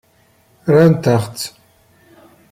Rran-aɣ-tt. 0.67 1.43